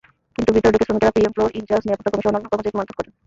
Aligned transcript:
কিন্তু 0.35 0.49
ভেতরে 0.55 0.73
ঢুকে 0.73 0.85
শ্রমিকেরা 0.87 1.13
পিএম, 1.15 1.31
ফ্লোর 1.35 1.55
ইনচার্জ, 1.59 1.83
নিরাপত্তাকর্মীসহ 1.85 2.29
অন্যান্য 2.29 2.49
কর্মচারীকে 2.49 2.77
মারধর 2.79 2.97
করেন। 2.97 3.13